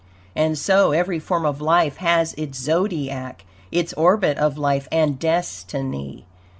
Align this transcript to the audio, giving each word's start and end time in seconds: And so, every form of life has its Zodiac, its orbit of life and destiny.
And 0.35 0.57
so, 0.57 0.93
every 0.93 1.19
form 1.19 1.45
of 1.45 1.61
life 1.61 1.97
has 1.97 2.33
its 2.33 2.57
Zodiac, 2.57 3.45
its 3.71 3.93
orbit 3.93 4.35
of 4.39 4.57
life 4.57 4.87
and 4.91 5.19
destiny. 5.19 6.25